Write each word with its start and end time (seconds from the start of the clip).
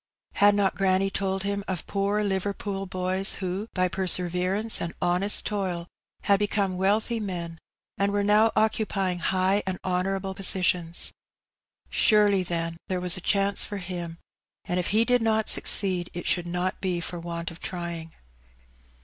Had 0.33 0.55
not 0.55 0.73
granny 0.73 1.11
told 1.11 1.43
him 1.43 1.63
of 1.67 1.85
poor 1.85 2.23
Liverpool 2.23 2.87
boys 2.87 3.35
who, 3.35 3.67
by 3.75 3.87
perseverance 3.87 4.81
and 4.81 4.95
honest 4.99 5.45
toil, 5.45 5.87
had 6.23 6.39
become 6.39 6.75
wealthy 6.75 7.19
men, 7.19 7.59
and 7.99 8.11
were 8.11 8.23
now 8.23 8.51
occupying 8.55 9.19
high 9.19 9.61
and 9.67 9.77
honourable 9.85 10.33
positions? 10.33 11.11
Surely, 11.91 12.41
then, 12.41 12.77
there 12.87 12.99
was 12.99 13.15
a 13.15 13.21
chance 13.21 13.63
for 13.63 13.77
him, 13.77 14.17
and 14.65 14.79
if 14.79 14.87
he 14.87 15.05
did 15.05 15.21
not 15.21 15.49
succeed 15.49 16.09
it 16.15 16.25
should 16.25 16.47
not 16.47 16.81
be 16.81 16.99
for 16.99 17.19
want 17.19 17.51
of 17.51 17.59
trying. 17.59 18.11